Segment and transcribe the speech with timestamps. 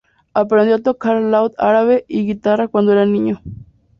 [0.33, 3.39] Aprendió a tocar laúd árabe y guitarra cuando era niño.